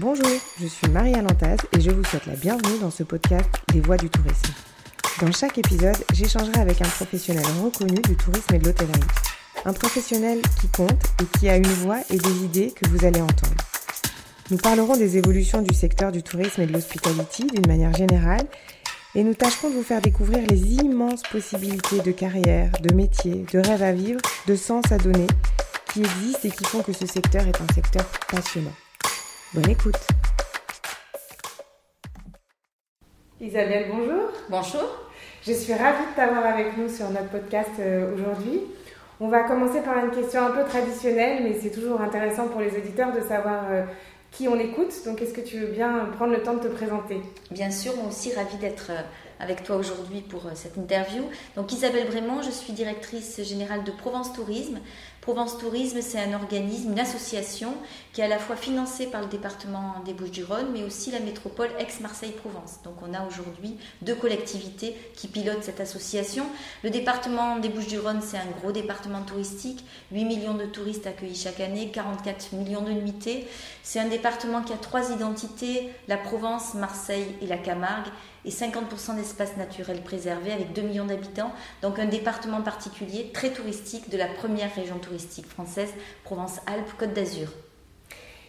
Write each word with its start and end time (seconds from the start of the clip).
Bonjour, 0.00 0.24
je 0.58 0.66
suis 0.66 0.88
Marie 0.88 1.12
Lantaz 1.12 1.58
et 1.76 1.80
je 1.82 1.90
vous 1.90 2.02
souhaite 2.04 2.24
la 2.24 2.34
bienvenue 2.34 2.78
dans 2.80 2.90
ce 2.90 3.02
podcast 3.02 3.50
des 3.70 3.80
voix 3.80 3.98
du 3.98 4.08
tourisme. 4.08 4.54
Dans 5.20 5.30
chaque 5.30 5.58
épisode, 5.58 5.98
j'échangerai 6.14 6.58
avec 6.58 6.80
un 6.80 6.88
professionnel 6.88 7.44
reconnu 7.62 8.00
du 8.00 8.16
tourisme 8.16 8.54
et 8.54 8.58
de 8.58 8.64
l'hôtellerie. 8.64 8.98
Un 9.66 9.74
professionnel 9.74 10.40
qui 10.58 10.68
compte 10.68 11.04
et 11.20 11.38
qui 11.38 11.50
a 11.50 11.56
une 11.56 11.66
voix 11.66 11.98
et 12.08 12.16
des 12.16 12.44
idées 12.44 12.72
que 12.74 12.88
vous 12.88 13.04
allez 13.04 13.20
entendre. 13.20 13.62
Nous 14.50 14.56
parlerons 14.56 14.96
des 14.96 15.18
évolutions 15.18 15.60
du 15.60 15.74
secteur 15.74 16.12
du 16.12 16.22
tourisme 16.22 16.62
et 16.62 16.66
de 16.66 16.72
l'hospitality 16.72 17.48
d'une 17.48 17.66
manière 17.66 17.92
générale 17.92 18.46
et 19.14 19.22
nous 19.22 19.34
tâcherons 19.34 19.68
de 19.68 19.74
vous 19.74 19.82
faire 19.82 20.00
découvrir 20.00 20.46
les 20.48 20.76
immenses 20.76 21.24
possibilités 21.30 22.00
de 22.00 22.12
carrière, 22.12 22.72
de 22.80 22.94
métier, 22.94 23.44
de 23.52 23.58
rêve 23.58 23.82
à 23.82 23.92
vivre, 23.92 24.20
de 24.46 24.56
sens 24.56 24.90
à 24.92 24.96
donner 24.96 25.26
qui 25.92 26.00
existent 26.00 26.48
et 26.48 26.50
qui 26.52 26.64
font 26.64 26.80
que 26.80 26.94
ce 26.94 27.06
secteur 27.06 27.46
est 27.46 27.60
un 27.60 27.74
secteur 27.74 28.06
passionnant. 28.30 28.72
Bonne 29.52 29.68
écoute. 29.68 29.96
Isabelle, 33.40 33.86
bonjour. 33.90 34.30
Bonjour. 34.48 34.88
Je 35.44 35.52
suis 35.52 35.72
ravie 35.74 36.04
de 36.08 36.14
t'avoir 36.14 36.46
avec 36.46 36.76
nous 36.76 36.88
sur 36.88 37.10
notre 37.10 37.30
podcast 37.30 37.70
euh, 37.80 38.14
aujourd'hui. 38.14 38.60
On 39.18 39.26
va 39.26 39.42
commencer 39.42 39.80
par 39.80 40.04
une 40.04 40.12
question 40.12 40.46
un 40.46 40.50
peu 40.52 40.62
traditionnelle, 40.62 41.42
mais 41.42 41.58
c'est 41.60 41.72
toujours 41.72 42.00
intéressant 42.00 42.46
pour 42.46 42.60
les 42.60 42.76
auditeurs 42.76 43.12
de 43.12 43.22
savoir 43.22 43.64
euh, 43.70 43.82
qui 44.30 44.46
on 44.46 44.56
écoute. 44.56 44.94
Donc, 45.04 45.20
est-ce 45.20 45.34
que 45.34 45.40
tu 45.40 45.58
veux 45.58 45.72
bien 45.72 46.08
prendre 46.16 46.32
le 46.32 46.44
temps 46.44 46.54
de 46.54 46.60
te 46.60 46.68
présenter? 46.68 47.20
Bien 47.50 47.72
sûr, 47.72 47.96
moi 47.96 48.06
aussi 48.06 48.32
ravie 48.32 48.58
d'être 48.58 48.90
euh, 48.90 49.02
avec 49.40 49.64
toi 49.64 49.74
aujourd'hui 49.74 50.20
pour 50.20 50.42
cette 50.54 50.76
interview. 50.76 51.24
Donc, 51.56 51.72
Isabelle 51.72 52.06
Brémond, 52.06 52.40
je 52.42 52.50
suis 52.50 52.72
directrice 52.72 53.42
générale 53.42 53.82
de 53.82 53.90
Provence 53.90 54.32
Tourisme. 54.32 54.78
Provence 55.20 55.58
Tourisme, 55.58 56.00
c'est 56.00 56.18
un 56.18 56.32
organisme, 56.32 56.92
une 56.92 56.98
association 56.98 57.74
qui 58.14 58.22
est 58.22 58.24
à 58.24 58.28
la 58.28 58.38
fois 58.38 58.56
financée 58.56 59.06
par 59.06 59.20
le 59.20 59.26
département 59.26 59.96
des 60.06 60.14
Bouches-du-Rhône, 60.14 60.68
mais 60.72 60.82
aussi 60.82 61.10
la 61.10 61.20
métropole 61.20 61.68
Aix-Marseille-Provence. 61.78 62.80
Donc 62.84 62.94
on 63.06 63.12
a 63.12 63.26
aujourd'hui 63.26 63.76
deux 64.00 64.14
collectivités 64.14 64.96
qui 65.14 65.28
pilotent 65.28 65.62
cette 65.62 65.80
association. 65.80 66.46
Le 66.82 66.88
département 66.88 67.58
des 67.58 67.68
Bouches-du-Rhône, 67.68 68.22
c'est 68.22 68.38
un 68.38 68.50
gros 68.60 68.72
département 68.72 69.20
touristique, 69.20 69.84
8 70.10 70.24
millions 70.24 70.54
de 70.54 70.64
touristes 70.64 71.06
accueillis 71.06 71.36
chaque 71.36 71.60
année, 71.60 71.90
44 71.90 72.54
millions 72.54 72.82
de 72.82 72.92
nuitées. 72.92 73.46
C'est 73.82 74.00
un 74.00 74.08
département 74.08 74.62
qui 74.62 74.72
a 74.72 74.78
trois 74.78 75.12
identités, 75.12 75.90
la 76.08 76.16
Provence, 76.16 76.72
Marseille 76.72 77.36
et 77.42 77.46
la 77.46 77.58
Camargue 77.58 78.08
et 78.44 78.50
50% 78.50 79.16
d'espaces 79.16 79.56
naturels 79.56 80.02
préservés 80.02 80.52
avec 80.52 80.72
2 80.72 80.82
millions 80.82 81.04
d'habitants. 81.04 81.52
Donc 81.82 81.98
un 81.98 82.06
département 82.06 82.62
particulier 82.62 83.30
très 83.32 83.50
touristique 83.50 84.10
de 84.10 84.16
la 84.16 84.26
première 84.26 84.74
région 84.74 84.98
touristique 84.98 85.46
française, 85.46 85.92
Provence-Alpes-Côte 86.24 87.12
d'Azur. 87.12 87.48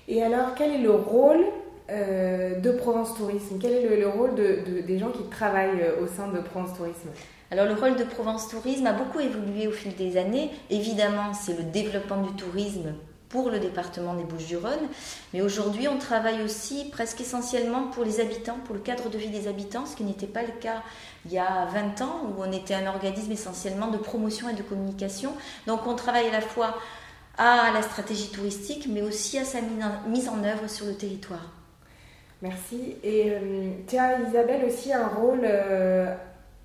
Et 0.07 0.23
alors, 0.23 0.55
quel 0.55 0.71
est 0.71 0.81
le 0.81 0.91
rôle 0.91 1.45
euh, 1.89 2.59
de 2.59 2.71
Provence 2.71 3.15
Tourisme? 3.15 3.57
Quel 3.61 3.73
est 3.73 3.97
le, 3.97 4.07
rôle 4.07 4.35
de, 4.35 4.81
des 4.85 4.97
gens 4.97 5.11
qui 5.11 5.23
travaillent 5.29 5.81
euh, 5.81 6.03
au 6.03 6.07
sein 6.07 6.27
de 6.29 6.39
Provence 6.39 6.75
Tourisme? 6.77 7.09
Alors 7.51 7.65
le 7.65 7.73
rôle 7.73 7.97
de 7.97 8.05
Provence 8.05 8.47
Tourisme 8.47 8.87
a 8.87 8.93
beaucoup 8.93 9.19
évolué 9.19 9.67
au 9.67 9.71
fil 9.71 9.93
des 9.95 10.15
années. 10.17 10.49
Évidemment, 10.69 11.33
c'est 11.33 11.57
le 11.57 11.63
développement 11.63 12.21
du 12.21 12.31
tourisme 12.33 12.93
pour 13.31 13.49
le 13.49 13.59
département 13.59 14.13
des 14.13 14.23
Bouches-du-Rhône. 14.23 14.87
Mais 15.33 15.41
aujourd'hui, 15.41 15.87
on 15.87 15.97
travaille 15.97 16.41
aussi 16.41 16.89
presque 16.91 17.21
essentiellement 17.21 17.87
pour 17.87 18.03
les 18.03 18.19
habitants, 18.19 18.57
pour 18.65 18.75
le 18.75 18.81
cadre 18.81 19.09
de 19.09 19.17
vie 19.17 19.29
des 19.29 19.47
habitants, 19.47 19.85
ce 19.85 19.95
qui 19.95 20.03
n'était 20.03 20.27
pas 20.27 20.43
le 20.43 20.51
cas 20.59 20.83
il 21.25 21.31
y 21.31 21.39
a 21.39 21.65
20 21.65 22.01
ans, 22.01 22.21
où 22.25 22.41
on 22.41 22.51
était 22.51 22.73
un 22.73 22.87
organisme 22.87 23.31
essentiellement 23.31 23.87
de 23.87 23.97
promotion 23.97 24.49
et 24.49 24.53
de 24.53 24.63
communication. 24.63 25.33
Donc 25.67 25.87
on 25.87 25.95
travaille 25.95 26.27
à 26.27 26.31
la 26.31 26.41
fois 26.41 26.77
à 27.37 27.71
la 27.73 27.81
stratégie 27.81 28.29
touristique, 28.29 28.87
mais 28.89 29.01
aussi 29.01 29.37
à 29.37 29.45
sa 29.45 29.59
mise 30.07 30.27
en 30.29 30.43
œuvre 30.43 30.69
sur 30.69 30.85
le 30.85 30.95
territoire. 30.95 31.51
Merci. 32.41 32.95
Et 33.03 33.31
euh, 33.31 33.71
tu 33.87 33.97
as, 33.97 34.19
Isabelle, 34.19 34.65
aussi 34.65 34.91
un 34.91 35.07
rôle 35.07 35.41
euh, 35.43 36.13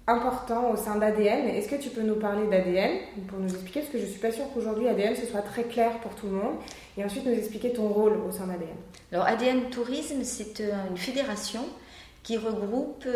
important 0.07 0.71
au 0.71 0.77
sein 0.77 0.97
d'ADN. 0.97 1.49
Est-ce 1.49 1.69
que 1.69 1.77
tu 1.77 1.91
peux 1.91 2.03
nous 2.03 2.17
parler 2.17 2.47
d'ADN 2.47 2.99
pour 3.29 3.39
nous 3.39 3.49
expliquer? 3.49 3.81
Parce 3.81 3.93
que 3.93 3.99
je 3.99 4.05
ne 4.05 4.09
suis 4.09 4.21
pas 4.21 4.31
sûre 4.31 4.45
qu'aujourd'hui 4.55 4.89
ADN 4.89 5.17
ce 5.17 5.27
soit 5.27 5.43
très 5.43 5.65
clair 5.65 5.99
pour 6.01 6.15
tout 6.15 6.27
le 6.27 6.33
monde. 6.33 6.57
Et 6.97 7.05
ensuite 7.05 7.27
nous 7.27 7.33
expliquer 7.33 7.73
ton 7.73 7.89
rôle 7.89 8.15
au 8.27 8.31
sein 8.31 8.47
d'ADN. 8.47 8.77
Alors 9.13 9.27
ADN 9.27 9.71
Tourisme, 9.71 10.23
c'est 10.23 10.61
euh, 10.61 10.73
une 10.91 10.97
fédération 10.97 11.65
qui 12.23 12.37
regroupe 12.37 13.07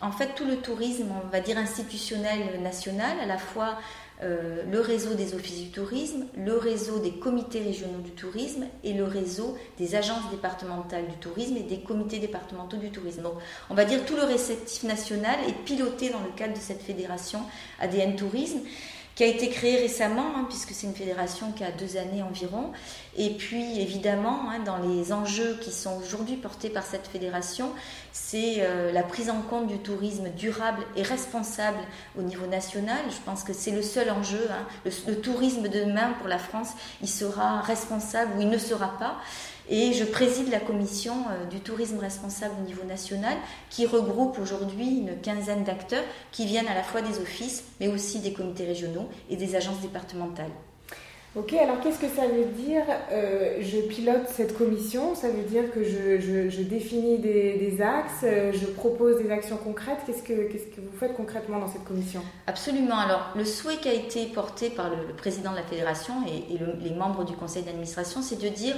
en 0.00 0.12
fait 0.12 0.34
tout 0.34 0.44
le 0.44 0.56
tourisme, 0.56 1.08
on 1.24 1.28
va 1.28 1.40
dire 1.40 1.58
institutionnel 1.58 2.60
national, 2.62 3.18
à 3.20 3.26
la 3.26 3.38
fois 3.38 3.78
euh, 4.22 4.62
le 4.70 4.80
réseau 4.80 5.14
des 5.14 5.34
offices 5.34 5.60
du 5.60 5.70
tourisme, 5.70 6.26
le 6.36 6.56
réseau 6.56 6.98
des 6.98 7.12
comités 7.12 7.60
régionaux 7.60 8.00
du 8.00 8.10
tourisme 8.10 8.64
et 8.84 8.92
le 8.92 9.04
réseau 9.04 9.56
des 9.78 9.94
agences 9.94 10.30
départementales 10.30 11.06
du 11.06 11.16
tourisme 11.16 11.56
et 11.56 11.62
des 11.62 11.80
comités 11.80 12.18
départementaux 12.18 12.76
du 12.76 12.90
tourisme. 12.90 13.22
Donc, 13.22 13.34
on 13.70 13.74
va 13.74 13.86
dire 13.86 14.04
tout 14.04 14.16
le 14.16 14.24
réceptif 14.24 14.82
national 14.82 15.38
est 15.48 15.64
piloté 15.64 16.10
dans 16.10 16.20
le 16.20 16.30
cadre 16.36 16.52
de 16.52 16.58
cette 16.58 16.82
fédération 16.82 17.40
ADN 17.80 18.16
Tourisme 18.16 18.60
qui 19.20 19.24
a 19.24 19.28
été 19.28 19.50
créée 19.50 19.76
récemment, 19.76 20.32
hein, 20.34 20.46
puisque 20.48 20.70
c'est 20.70 20.86
une 20.86 20.94
fédération 20.94 21.52
qui 21.52 21.62
a 21.62 21.70
deux 21.70 21.98
années 21.98 22.22
environ. 22.22 22.72
Et 23.18 23.28
puis, 23.28 23.78
évidemment, 23.78 24.48
hein, 24.48 24.60
dans 24.64 24.78
les 24.78 25.12
enjeux 25.12 25.58
qui 25.60 25.72
sont 25.72 25.98
aujourd'hui 25.98 26.36
portés 26.36 26.70
par 26.70 26.84
cette 26.84 27.06
fédération, 27.06 27.70
c'est 28.12 28.60
euh, 28.60 28.90
la 28.92 29.02
prise 29.02 29.28
en 29.28 29.42
compte 29.42 29.66
du 29.66 29.76
tourisme 29.76 30.30
durable 30.30 30.82
et 30.96 31.02
responsable 31.02 31.80
au 32.18 32.22
niveau 32.22 32.46
national. 32.46 32.96
Je 33.10 33.22
pense 33.26 33.44
que 33.44 33.52
c'est 33.52 33.72
le 33.72 33.82
seul 33.82 34.10
enjeu. 34.10 34.48
Hein. 34.50 34.66
Le, 34.86 35.20
tourisme 35.20 35.64
de 35.64 35.84
demain 35.84 36.14
pour 36.18 36.26
la 36.26 36.38
France, 36.38 36.70
il 37.02 37.08
sera 37.08 37.60
responsable 37.60 38.38
ou 38.38 38.40
il 38.40 38.48
ne 38.48 38.56
sera 38.56 38.96
pas. 38.98 39.16
Et 39.72 39.92
je 39.92 40.04
préside 40.04 40.50
la 40.50 40.58
commission 40.58 41.14
euh, 41.30 41.46
du 41.46 41.60
tourisme 41.60 41.98
responsable 41.98 42.54
au 42.60 42.66
niveau 42.66 42.82
national 42.82 43.36
qui 43.70 43.86
regroupe 43.86 44.36
aujourd'hui 44.40 44.98
une 44.98 45.20
quinzaine 45.22 45.62
d'acteurs 45.62 46.02
qui 46.32 46.44
viennent 46.44 46.66
à 46.66 46.74
la 46.74 46.82
fois 46.82 47.02
des 47.02 47.20
offices, 47.20 47.64
mais 47.78 47.86
aussi 47.86 48.18
des 48.18 48.32
comités 48.32 48.66
régionaux 48.66 49.08
et 49.30 49.36
des 49.36 49.54
agences 49.54 49.80
départementales. 49.80 50.50
Ok, 51.36 51.52
alors 51.52 51.78
qu'est-ce 51.78 52.00
que 52.00 52.08
ça 52.08 52.26
veut 52.26 52.46
dire 52.60 52.82
euh, 53.12 53.58
Je 53.60 53.78
pilote 53.82 54.26
cette 54.34 54.58
commission, 54.58 55.14
ça 55.14 55.28
veut 55.28 55.44
dire 55.44 55.70
que 55.70 55.84
je, 55.84 56.62
définis 56.62 57.18
des, 57.18 57.78
axes, 57.80 58.24
euh, 58.24 58.50
je 58.52 58.66
propose 58.66 59.22
des 59.22 59.30
actions 59.30 59.56
concrètes. 59.56 59.98
Qu'est-ce 60.04 60.24
que, 60.24 60.50
qu'est-ce 60.50 60.66
que 60.74 60.80
vous 60.80 60.98
faites 60.98 61.14
concrètement 61.14 61.60
dans 61.60 61.68
cette 61.68 61.84
commission? 61.84 62.20
Absolument. 62.48 62.98
Alors, 62.98 63.28
le 63.36 63.44
souhait 63.44 63.76
qui 63.76 63.88
a 63.88 63.92
été 63.92 64.26
porté 64.26 64.70
par 64.70 64.90
le, 64.90 65.14
président 65.16 65.52
de 65.52 65.56
la 65.56 65.62
fédération 65.62 66.14
et, 66.26 66.58
les 66.58 66.94
membres 66.96 67.24
du 67.24 67.34
conseil 67.34 67.62
d'administration, 67.62 68.22
c'est 68.22 68.42
de 68.42 68.48
dire 68.48 68.74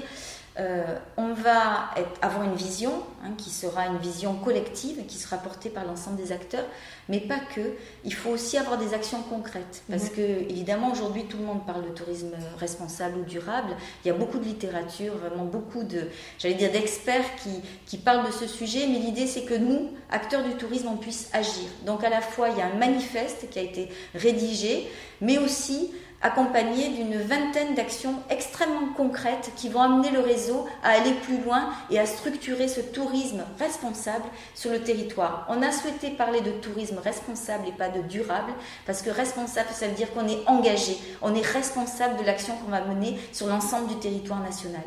euh, 0.61 0.99
on 1.17 1.33
va 1.33 1.91
avoir 2.21 2.45
une 2.45 2.55
vision 2.55 3.03
hein, 3.25 3.31
qui 3.39 3.49
sera 3.49 3.87
une 3.87 3.97
vision 3.97 4.35
collective, 4.35 5.05
qui 5.07 5.17
sera 5.17 5.39
portée 5.39 5.71
par 5.71 5.87
l'ensemble 5.87 6.17
des 6.17 6.31
acteurs, 6.31 6.67
mais 7.09 7.21
pas 7.21 7.39
que. 7.39 7.61
Il 8.05 8.13
faut 8.13 8.29
aussi 8.29 8.59
avoir 8.59 8.77
des 8.77 8.93
actions 8.93 9.23
concrètes, 9.23 9.83
parce 9.89 10.11
mhm. 10.11 10.17
que 10.17 10.51
évidemment 10.51 10.93
aujourd'hui 10.93 11.25
tout 11.25 11.39
le 11.39 11.45
monde 11.45 11.65
parle 11.65 11.85
de 11.85 11.95
tourisme 11.95 12.33
responsable 12.59 13.21
ou 13.21 13.25
durable. 13.25 13.75
Il 14.05 14.09
y 14.09 14.11
a 14.11 14.15
beaucoup 14.15 14.39
de 14.39 14.45
littérature, 14.45 15.17
vraiment 15.17 15.47
beaucoup 15.47 15.85
de, 15.85 16.09
j'allais 16.39 16.55
dire 16.55 16.71
d'experts 16.71 17.35
qui, 17.43 17.63
qui 17.87 17.97
parlent 17.97 18.27
de 18.27 18.33
ce 18.33 18.47
sujet, 18.47 18.87
mais 18.89 18.99
l'idée 18.99 19.27
c'est 19.27 19.45
que 19.45 19.55
nous, 19.55 19.91
acteurs 20.11 20.43
du 20.43 20.55
tourisme, 20.57 20.89
on 20.89 20.97
puisse 20.97 21.31
agir. 21.33 21.71
Donc 21.87 22.05
à 22.05 22.11
la 22.11 22.21
fois 22.21 22.51
il 22.51 22.59
y 22.59 22.61
a 22.61 22.67
un 22.67 22.79
manifeste 22.79 23.49
qui 23.49 23.59
a 23.59 23.63
été 23.63 23.89
rédigé, 24.15 24.87
mais 25.23 25.39
aussi 25.39 25.93
accompagné 26.23 26.91
d'une 26.91 27.19
vingtaine 27.19 27.75
d'actions 27.75 28.15
extrêmement 28.31 28.93
concrètes 28.97 29.53
qui 29.57 29.69
vont 29.69 29.83
amener 29.83 30.11
le 30.11 30.21
réseau 30.21 30.67
à 30.83 30.91
aller 30.91 31.13
plus 31.25 31.43
loin 31.43 31.71
et 31.91 31.99
à 31.99 32.07
structurer 32.07 32.69
ce 32.69 32.81
tourisme 32.81 33.43
responsable 33.59 34.25
sur 34.55 34.71
le 34.71 34.81
territoire. 34.81 35.47
On 35.49 35.63
a 35.63 35.73
souhaité 35.73 36.11
parler 36.11 36.41
de 36.41 36.53
tourisme 36.53 36.99
responsable 36.99 37.69
et 37.69 37.73
pas 37.73 37.89
de 37.89 38.03
durable, 38.03 38.53
parce 38.87 39.03
que 39.03 39.11
responsable, 39.11 39.69
ça 39.73 39.89
veut 39.89 39.95
dire 39.95 40.13
qu'on 40.13 40.29
est 40.29 40.47
engagé, 40.47 40.97
on 41.21 41.35
est 41.35 41.47
responsable 41.47 42.19
de 42.19 42.25
l'action 42.25 42.55
qu'on 42.57 42.71
va 42.71 42.83
mener 42.83 43.19
sur 43.33 43.49
l'ensemble 43.49 43.89
du 43.89 43.97
territoire 43.97 44.41
national. 44.41 44.83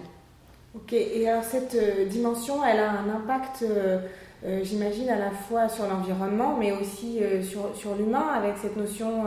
Ok, 0.75 0.93
et 0.93 1.29
alors 1.29 1.43
cette 1.43 1.75
euh, 1.75 2.05
dimension, 2.05 2.63
elle 2.65 2.79
a 2.79 2.91
un 2.91 3.09
impact... 3.09 3.61
Euh, 3.63 3.99
euh, 4.45 4.61
j'imagine, 4.63 5.09
à 5.09 5.17
la 5.17 5.31
fois 5.31 5.69
sur 5.69 5.87
l'environnement, 5.87 6.55
mais 6.59 6.71
aussi 6.71 7.19
euh, 7.21 7.41
sur, 7.41 7.75
sur 7.75 7.95
l'humain, 7.95 8.27
avec 8.35 8.57
cette 8.57 8.75
notion 8.75 9.25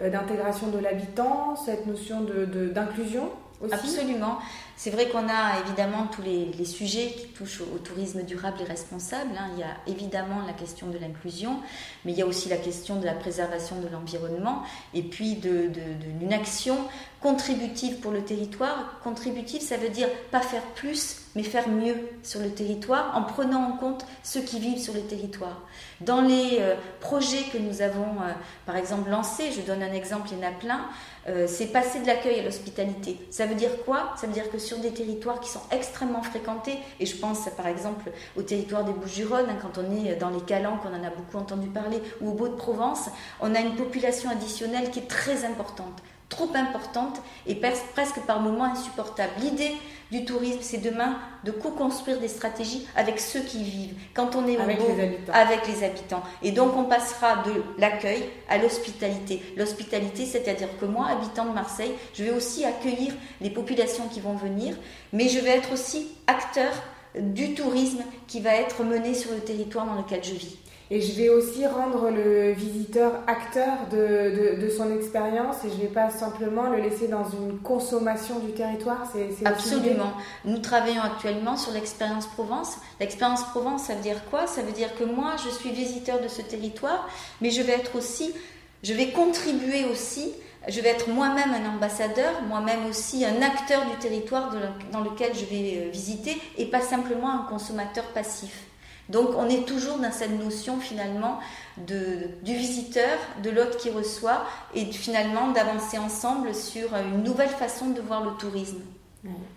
euh, 0.00 0.10
d'intégration 0.10 0.68
de 0.68 0.78
l'habitant, 0.78 1.56
cette 1.56 1.86
notion 1.86 2.20
d'inclusion 2.20 3.24
de, 3.24 3.66
aussi. 3.66 3.74
Absolument. 3.74 4.38
C'est 4.76 4.90
vrai 4.90 5.08
qu'on 5.08 5.28
a 5.28 5.60
évidemment 5.64 6.06
tous 6.06 6.22
les, 6.22 6.64
sujets 6.64 7.12
qui 7.16 7.26
touchent 7.28 7.60
au, 7.60 7.78
tourisme 7.78 8.22
durable 8.22 8.58
et 8.62 8.64
responsable. 8.64 9.32
Hein. 9.38 9.50
Il 9.54 9.60
y 9.60 9.62
a 9.62 9.76
évidemment 9.86 10.42
la 10.46 10.52
question 10.52 10.88
de 10.88 10.98
l'inclusion, 10.98 11.60
mais 12.04 12.12
il 12.12 12.18
y 12.18 12.22
a 12.22 12.26
aussi 12.26 12.48
la 12.48 12.56
question 12.56 12.96
de 12.96 13.04
la 13.04 13.14
préservation 13.14 13.80
de 13.80 13.88
l'environnement 13.88 14.62
et 14.94 15.02
puis 15.02 15.34
d'une 15.34 15.72
de, 15.72 16.34
action 16.34 16.76
contributive 17.20 18.00
pour 18.00 18.12
le 18.12 18.22
territoire. 18.22 18.98
Contributive, 19.02 19.60
ça 19.60 19.76
veut 19.76 19.90
dire 19.90 20.08
pas 20.30 20.40
faire 20.40 20.62
plus, 20.74 21.20
mais 21.34 21.42
faire 21.42 21.68
mieux 21.68 21.96
sur 22.22 22.40
le 22.40 22.50
territoire 22.50 23.16
en 23.16 23.22
prenant 23.22 23.62
en 23.62 23.72
compte 23.76 24.06
ceux 24.22 24.40
qui 24.40 24.58
vivent 24.58 24.80
sur 24.80 24.94
le 24.94 25.02
territoire. 25.02 25.60
Dans 26.00 26.22
les 26.22 26.58
euh, 26.60 26.74
projets 27.00 27.44
que 27.52 27.58
nous 27.58 27.82
avons, 27.82 28.22
euh, 28.22 28.32
par 28.66 28.76
exemple, 28.76 29.10
lancés, 29.10 29.52
je 29.52 29.60
donne 29.60 29.82
un 29.82 29.92
exemple, 29.92 30.28
il 30.32 30.38
y 30.38 30.44
en 30.44 30.48
a 30.48 30.52
plein, 30.52 30.80
euh, 31.28 31.46
c'est 31.46 31.66
passer 31.66 32.00
de 32.00 32.06
l'accueil 32.06 32.40
à 32.40 32.42
l'hospitalité. 32.42 33.18
Ça 33.30 33.44
veut 33.44 33.54
dire 33.54 33.84
quoi? 33.84 34.14
Ça 34.16 34.26
veut 34.26 34.32
dire 34.32 34.50
que 34.50 34.58
des 34.78 34.92
territoires 34.92 35.40
qui 35.40 35.50
sont 35.50 35.62
extrêmement 35.70 36.22
fréquentés, 36.22 36.78
et 36.98 37.06
je 37.06 37.16
pense 37.16 37.48
par 37.56 37.66
exemple 37.66 38.10
au 38.36 38.42
territoire 38.42 38.84
des 38.84 38.92
Bouches-du-Rhône, 38.92 39.48
quand 39.60 39.78
on 39.78 40.04
est 40.04 40.16
dans 40.16 40.30
les 40.30 40.40
Calanques, 40.40 40.80
on 40.84 40.94
en 40.94 41.04
a 41.04 41.10
beaucoup 41.10 41.38
entendu 41.38 41.68
parler, 41.68 42.00
ou 42.20 42.30
au 42.30 42.32
Beau-de-Provence, 42.32 43.10
on 43.40 43.54
a 43.54 43.60
une 43.60 43.76
population 43.76 44.30
additionnelle 44.30 44.90
qui 44.90 45.00
est 45.00 45.08
très 45.08 45.44
importante 45.44 46.02
trop 46.30 46.48
importante 46.54 47.20
et 47.46 47.54
presque 47.56 48.20
par 48.26 48.40
moments 48.40 48.64
insupportable. 48.64 49.32
L'idée 49.40 49.72
du 50.10 50.24
tourisme, 50.24 50.60
c'est 50.62 50.78
demain 50.78 51.18
de 51.44 51.50
co-construire 51.50 52.18
des 52.18 52.28
stratégies 52.28 52.86
avec 52.96 53.20
ceux 53.20 53.40
qui 53.40 53.62
vivent. 53.62 53.94
Quand 54.14 54.34
on 54.34 54.46
est 54.46 54.56
avec, 54.56 54.78
les 54.78 55.02
habitants. 55.02 55.32
avec 55.32 55.66
les 55.66 55.84
habitants. 55.84 56.22
Et 56.42 56.52
donc 56.52 56.76
on 56.76 56.84
passera 56.84 57.42
de 57.42 57.62
l'accueil 57.78 58.24
à 58.48 58.58
l'hospitalité. 58.58 59.42
L'hospitalité, 59.56 60.24
c'est-à-dire 60.24 60.68
que 60.80 60.86
moi, 60.86 61.08
habitant 61.08 61.44
de 61.44 61.52
Marseille, 61.52 61.92
je 62.14 62.24
vais 62.24 62.32
aussi 62.32 62.64
accueillir 62.64 63.12
les 63.40 63.50
populations 63.50 64.08
qui 64.08 64.20
vont 64.20 64.34
venir, 64.34 64.76
mais 65.12 65.28
je 65.28 65.38
vais 65.40 65.50
être 65.50 65.72
aussi 65.72 66.08
acteur 66.26 66.72
du 67.18 67.54
tourisme 67.54 68.02
qui 68.28 68.40
va 68.40 68.54
être 68.54 68.84
mené 68.84 69.14
sur 69.14 69.32
le 69.32 69.40
territoire 69.40 69.84
dans 69.84 69.96
lequel 69.96 70.22
je 70.22 70.34
vis. 70.34 70.56
Et 70.92 71.00
je 71.00 71.12
vais 71.12 71.28
aussi 71.28 71.64
rendre 71.66 72.10
le 72.10 72.50
visiteur 72.50 73.12
acteur 73.28 73.86
de, 73.92 74.56
de, 74.60 74.68
son 74.70 74.92
expérience 74.92 75.64
et 75.64 75.70
je 75.70 75.76
ne 75.76 75.82
vais 75.82 75.86
pas 75.86 76.10
simplement 76.10 76.68
le 76.68 76.78
laisser 76.78 77.06
dans 77.06 77.24
une 77.28 77.60
consommation 77.60 78.40
du 78.40 78.50
territoire. 78.50 79.08
C'est, 79.12 79.46
Absolument. 79.46 80.12
Nous 80.44 80.58
travaillons 80.58 81.02
actuellement 81.02 81.56
sur 81.56 81.72
l'expérience 81.72 82.26
Provence. 82.26 82.76
L'expérience 82.98 83.44
Provence, 83.44 83.84
ça 83.84 83.94
veut 83.94 84.02
dire 84.02 84.24
quoi? 84.30 84.48
Ça 84.48 84.62
veut 84.62 84.72
dire 84.72 84.92
que 84.96 85.04
moi, 85.04 85.36
je 85.44 85.50
suis 85.50 85.70
visiteur 85.70 86.20
de 86.20 86.26
ce 86.26 86.42
territoire, 86.42 87.08
mais 87.40 87.52
je 87.52 87.62
vais 87.62 87.74
être 87.74 87.94
aussi, 87.94 88.34
je 88.82 88.92
vais 88.92 89.10
contribuer 89.10 89.84
aussi 89.84 90.32
je 90.68 90.80
vais 90.80 90.90
être 90.90 91.08
moi-même 91.08 91.52
un 91.54 91.74
ambassadeur, 91.74 92.42
moi-même 92.42 92.86
aussi 92.86 93.24
un 93.24 93.40
acteur 93.40 93.86
du 93.86 93.96
territoire 93.98 94.54
dans 94.92 95.00
lequel 95.00 95.32
je 95.34 95.46
vais 95.46 95.86
euh, 95.86 95.90
visiter 95.90 96.36
et 96.58 96.66
pas 96.66 96.82
simplement 96.82 97.30
un 97.30 97.46
consommateur 97.48 98.04
passif. 98.12 98.69
Donc 99.10 99.30
on 99.36 99.48
est 99.48 99.66
toujours 99.66 99.98
dans 99.98 100.12
cette 100.12 100.38
notion 100.38 100.78
finalement 100.78 101.40
du 101.76 102.54
visiteur, 102.54 103.18
de 103.42 103.50
l'autre 103.50 103.76
qui 103.76 103.90
reçoit, 103.90 104.44
et 104.74 104.84
finalement 104.86 105.50
d'avancer 105.50 105.98
ensemble 105.98 106.54
sur 106.54 106.94
une 106.94 107.24
nouvelle 107.24 107.48
façon 107.48 107.90
de 107.90 108.00
voir 108.00 108.24
le 108.24 108.30
tourisme. 108.38 108.80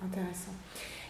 Intéressant. 0.04 0.51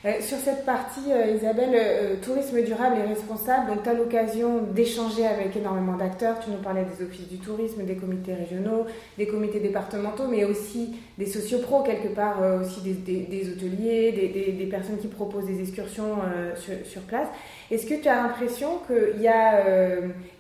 Euh, 0.06 0.20
sur 0.20 0.38
cette 0.38 0.66
partie, 0.66 1.14
euh, 1.14 1.38
Isabelle, 1.38 1.72
euh, 1.74 2.16
tourisme 2.22 2.62
durable 2.62 2.98
et 2.98 3.08
responsable, 3.08 3.70
donc 3.70 3.84
tu 3.84 3.90
as 3.90 3.94
l'occasion 3.94 4.62
d'échanger 4.74 5.26
avec 5.26 5.56
énormément 5.56 5.96
d'acteurs. 5.96 6.40
Tu 6.42 6.52
nous 6.52 6.58
parlais 6.58 6.84
des 6.84 7.06
offices 7.06 7.30
du 7.30 7.38
tourisme, 7.38 7.86
des 7.86 7.96
comités 7.96 8.34
régionaux, 8.34 8.86
des 9.18 9.28
comités 9.28 9.62
départementaux, 9.62 10.28
mais 10.30 10.44
aussi 10.44 10.98
des 11.18 11.26
sociopros, 11.26 11.84
quelque 11.84 12.10
part, 12.10 12.42
aussi 12.60 12.82
des, 12.82 13.50
hôteliers, 13.50 14.12
des, 14.12 14.66
personnes 14.66 14.98
qui 14.98 15.08
proposent 15.08 15.46
des 15.46 15.62
excursions 15.62 16.16
sur, 16.56 17.02
place. 17.04 17.28
Est-ce 17.72 17.86
que 17.86 18.02
tu 18.02 18.10
as 18.10 18.16
l'impression 18.16 18.80
qu'il 18.88 19.22
y 19.22 19.28
a 19.28 19.64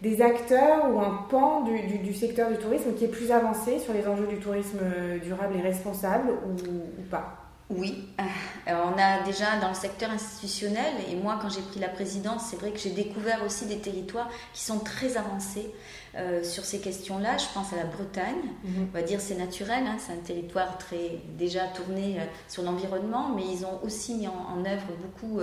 des 0.01 0.21
acteurs 0.21 0.93
ou 0.93 0.99
un 0.99 1.25
pan 1.29 1.61
du, 1.61 2.13
secteur 2.13 2.49
du 2.49 2.57
tourisme 2.57 2.93
qui 2.97 3.05
est 3.05 3.09
plus 3.09 3.31
avancé 3.31 3.79
sur 3.79 3.93
les 3.93 4.05
enjeux 4.07 4.27
du 4.27 4.37
tourisme 4.37 4.79
durable 5.23 5.55
et 5.57 5.61
responsable 5.61 6.31
ou 6.31 7.03
pas? 7.09 7.42
Oui, 7.75 8.03
euh, 8.19 8.23
on 8.67 8.99
a 8.99 9.23
déjà 9.25 9.57
dans 9.59 9.69
le 9.69 9.73
secteur 9.73 10.09
institutionnel, 10.11 10.93
et 11.09 11.15
moi 11.15 11.39
quand 11.41 11.49
j'ai 11.49 11.61
pris 11.61 11.79
la 11.79 11.89
présidence, 11.89 12.43
c'est 12.49 12.57
vrai 12.57 12.71
que 12.71 12.79
j'ai 12.79 12.91
découvert 12.91 13.43
aussi 13.45 13.65
des 13.65 13.77
territoires 13.77 14.29
qui 14.53 14.61
sont 14.61 14.79
très 14.79 15.17
avancés 15.17 15.73
euh, 16.15 16.43
sur 16.43 16.63
ces 16.63 16.79
questions-là. 16.79 17.37
Je 17.37 17.45
pense 17.53 17.73
à 17.73 17.77
la 17.77 17.85
Bretagne, 17.85 18.35
mhm. 18.63 18.89
on 18.89 18.93
va 18.93 19.01
dire 19.01 19.19
c'est 19.19 19.35
naturel, 19.35 19.83
hein, 19.87 19.97
c'est 19.99 20.13
un 20.13 20.17
territoire 20.17 20.77
très 20.77 21.19
déjà 21.37 21.65
tourné 21.67 22.19
euh, 22.19 22.23
sur 22.47 22.63
l'environnement, 22.63 23.29
mais 23.35 23.43
ils 23.51 23.65
ont 23.65 23.79
aussi 23.83 24.13
mis 24.15 24.27
en, 24.27 24.63
œuvre 24.65 24.85
beaucoup 25.01 25.41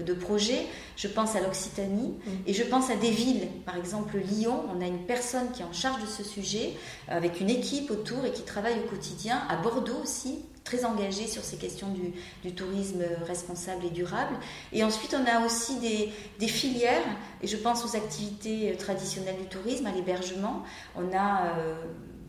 de 0.00 0.14
projets. 0.14 0.66
Je 0.96 1.08
pense 1.08 1.36
à 1.36 1.40
l'Occitanie 1.40 2.14
mhm. 2.24 2.32
et 2.46 2.54
je 2.54 2.62
pense 2.62 2.90
à 2.90 2.96
des 2.96 3.10
villes, 3.10 3.48
par 3.66 3.76
exemple 3.76 4.16
Lyon, 4.18 4.64
on 4.74 4.80
a 4.80 4.86
une 4.86 5.04
personne 5.04 5.50
qui 5.52 5.62
est 5.62 5.64
en 5.64 5.72
charge 5.72 6.00
de 6.00 6.06
ce 6.06 6.22
sujet, 6.22 6.74
avec 7.08 7.40
une 7.40 7.50
équipe 7.50 7.90
autour 7.90 8.24
et 8.24 8.30
qui 8.30 8.42
travaille 8.42 8.78
au 8.78 8.88
quotidien. 8.88 9.42
À 9.50 9.56
Bordeaux 9.56 10.00
aussi, 10.02 10.38
très 10.64 10.84
engagé 10.84 11.26
sur 11.26 11.42
ces 11.42 11.56
questions 11.56 11.88
du, 12.42 12.52
tourisme 12.52 13.02
responsable 13.26 13.86
et 13.86 13.90
durable. 13.90 14.34
Et 14.72 14.84
ensuite, 14.84 15.14
on 15.14 15.26
a 15.26 15.44
aussi 15.44 15.76
des, 15.80 16.48
filières, 16.48 17.02
et 17.42 17.46
je 17.46 17.56
pense 17.56 17.84
aux 17.84 17.96
activités 17.96 18.74
traditionnelles 18.76 19.38
du 19.38 19.46
tourisme, 19.46 19.86
à 19.86 19.92
l'hébergement. 19.92 20.62
On 20.96 21.16
a... 21.16 21.58
Euh, 21.58 21.74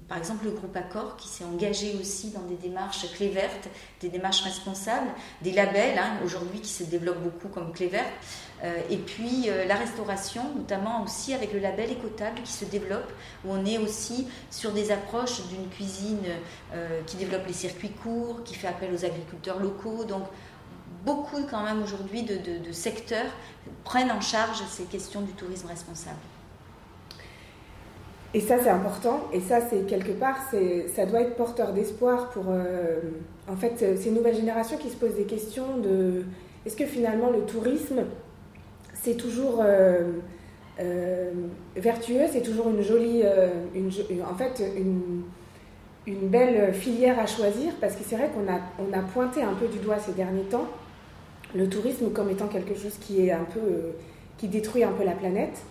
par 0.07 0.17
exemple, 0.17 0.45
le 0.45 0.51
groupe 0.51 0.75
Accor 0.75 1.15
qui 1.17 1.27
s'est 1.27 1.45
engagé 1.45 1.95
aussi 1.99 2.29
dans 2.29 2.41
des 2.41 2.55
démarches 2.55 3.11
clés 3.13 3.29
vertes, 3.29 3.69
des 3.99 4.09
démarches 4.09 4.41
responsables, 4.41 5.09
des 5.41 5.51
labels 5.51 5.97
hein, 5.97 6.19
aujourd'hui 6.23 6.59
qui 6.59 6.69
se 6.69 6.83
développent 6.83 7.23
beaucoup 7.23 7.47
comme 7.47 7.71
clés 7.71 7.87
vertes, 7.87 8.11
euh, 8.52 8.52
et 8.89 8.97
puis 8.97 9.49
euh, 9.49 9.65
la 9.65 9.75
restauration, 9.75 10.41
notamment 10.55 11.03
aussi 11.03 11.33
avec 11.33 11.51
le 11.51 11.59
label 11.59 11.91
écotable 11.91 12.41
qui 12.43 12.51
se 12.51 12.63
développe, 12.63 13.11
où 13.45 13.49
on 13.51 13.65
est 13.65 13.77
aussi 13.77 14.27
sur 14.49 14.71
des 14.71 14.91
approches 14.91 15.45
d'une 15.47 15.67
cuisine 15.69 16.23
euh, 16.73 17.01
qui 17.05 17.17
développe 17.17 17.45
les 17.45 17.53
circuits 17.53 17.91
courts, 17.91 18.41
qui 18.45 18.55
fait 18.55 18.67
appel 18.67 18.93
aux 18.93 19.03
agriculteurs 19.03 19.59
locaux. 19.59 20.05
Donc 20.05 20.23
beaucoup 21.05 21.43
quand 21.49 21.63
même 21.63 21.83
aujourd'hui 21.83 22.23
de, 22.23 22.71
secteurs 22.71 23.31
prennent 23.83 24.11
en 24.11 24.21
charge 24.21 24.63
ces 24.69 24.83
questions 24.83 25.21
du 25.21 25.33
tourisme 25.33 25.67
responsable. 25.67 26.17
Et 28.33 28.39
ça, 28.39 28.55
c'est 28.63 28.69
important. 28.69 29.27
Et 29.31 29.41
ça, 29.41 29.59
c'est 29.69 29.85
quelque 29.85 30.13
part, 30.13 30.37
ça 30.95 31.05
doit 31.05 31.21
être 31.21 31.35
porteur 31.35 31.71
d'espoir 31.73 32.29
pour, 32.29 32.45
euh, 32.47 32.99
en 33.47 33.55
fait, 33.55 33.99
ces 34.01 34.09
nouvelles 34.09 34.35
générations 34.35 34.77
qui 34.77 34.89
se 34.89 34.95
posent 34.95 35.15
des 35.15 35.25
questions 35.25 35.77
de 35.77 36.23
est-ce 36.65 36.77
que 36.77 36.85
finalement 36.85 37.29
le 37.29 37.41
tourisme, 37.41 38.05
c'est 39.03 39.15
toujours 39.15 39.61
euh, 39.63 40.13
euh, 40.79 41.31
vertueux, 41.75 42.25
c'est 42.31 42.41
toujours 42.41 42.69
une 42.69 42.81
jolie, 42.81 43.23
une, 43.75 43.91
en 44.23 44.35
fait, 44.35 44.63
une, 44.77 45.23
belle 46.05 46.73
filière 46.73 47.19
à 47.19 47.25
choisir 47.25 47.73
parce 47.79 47.95
que 47.95 48.03
c'est 48.05 48.15
vrai 48.15 48.29
qu'on 48.33 48.51
a, 48.51 48.97
a 48.97 49.01
pointé 49.01 49.41
un 49.41 49.53
peu 49.53 49.67
du 49.67 49.77
doigt 49.79 49.99
ces 49.99 50.11
derniers 50.11 50.43
temps 50.43 50.67
le 51.55 51.69
tourisme 51.69 52.11
comme 52.11 52.29
étant 52.29 52.47
quelque 52.47 52.75
chose 52.75 52.97
qui 52.99 53.27
est 53.27 53.31
un 53.31 53.45
peu, 53.45 53.93
qui 54.37 54.47
détruit 54.47 54.83
un 54.83 54.91
peu 54.91 55.03
la 55.03 55.13
planète. 55.13 55.61